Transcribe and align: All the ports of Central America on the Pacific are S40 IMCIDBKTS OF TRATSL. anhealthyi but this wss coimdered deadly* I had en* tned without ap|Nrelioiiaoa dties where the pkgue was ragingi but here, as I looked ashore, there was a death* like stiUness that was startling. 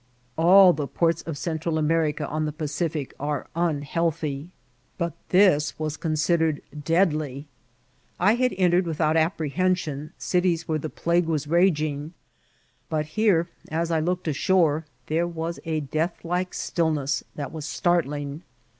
All 0.35 0.73
the 0.73 0.87
ports 0.87 1.21
of 1.27 1.37
Central 1.37 1.77
America 1.77 2.25
on 2.27 2.45
the 2.45 2.51
Pacific 2.51 3.13
are 3.19 3.43
S40 3.55 3.55
IMCIDBKTS 3.55 3.67
OF 3.67 3.71
TRATSL. 3.71 3.79
anhealthyi 4.39 4.47
but 4.97 5.13
this 5.29 5.73
wss 5.79 5.99
coimdered 5.99 6.61
deadly* 6.83 7.47
I 8.19 8.33
had 8.33 8.51
en* 8.57 8.71
tned 8.71 8.85
without 8.85 9.15
ap|Nrelioiiaoa 9.15 10.09
dties 10.17 10.61
where 10.63 10.79
the 10.79 10.89
pkgue 10.89 11.25
was 11.25 11.45
ragingi 11.45 12.13
but 12.89 13.05
here, 13.13 13.47
as 13.69 13.91
I 13.91 13.99
looked 13.99 14.27
ashore, 14.27 14.87
there 15.05 15.27
was 15.27 15.59
a 15.65 15.81
death* 15.81 16.25
like 16.25 16.53
stiUness 16.53 17.21
that 17.35 17.51
was 17.51 17.65
startling. 17.65 18.41